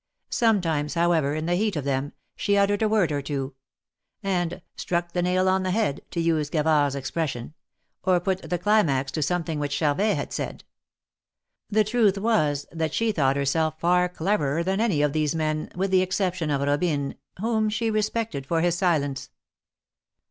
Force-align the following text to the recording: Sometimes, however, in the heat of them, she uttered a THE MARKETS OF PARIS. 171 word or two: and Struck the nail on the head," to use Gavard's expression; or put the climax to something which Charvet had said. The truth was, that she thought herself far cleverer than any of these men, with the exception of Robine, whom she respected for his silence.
Sometimes, 0.31 0.95
however, 0.95 1.35
in 1.35 1.45
the 1.45 1.53
heat 1.55 1.75
of 1.75 1.83
them, 1.83 2.13
she 2.35 2.57
uttered 2.57 2.81
a 2.81 2.85
THE 2.87 2.89
MARKETS 2.89 3.29
OF 3.29 3.35
PARIS. 3.35 3.51
171 4.21 4.33
word 4.33 4.49
or 4.49 4.53
two: 4.55 4.57
and 4.57 4.61
Struck 4.75 5.11
the 5.11 5.21
nail 5.21 5.47
on 5.47 5.61
the 5.61 5.69
head," 5.69 6.01
to 6.09 6.19
use 6.19 6.49
Gavard's 6.49 6.95
expression; 6.95 7.53
or 8.03 8.19
put 8.19 8.49
the 8.49 8.57
climax 8.57 9.11
to 9.11 9.21
something 9.21 9.59
which 9.59 9.75
Charvet 9.77 10.15
had 10.15 10.33
said. 10.33 10.63
The 11.69 11.83
truth 11.83 12.17
was, 12.17 12.65
that 12.71 12.95
she 12.95 13.11
thought 13.11 13.35
herself 13.35 13.79
far 13.79 14.09
cleverer 14.09 14.63
than 14.63 14.81
any 14.81 15.03
of 15.03 15.13
these 15.13 15.35
men, 15.35 15.69
with 15.75 15.91
the 15.91 16.01
exception 16.01 16.49
of 16.49 16.61
Robine, 16.61 17.17
whom 17.39 17.69
she 17.69 17.91
respected 17.91 18.47
for 18.47 18.61
his 18.61 18.73
silence. 18.75 19.29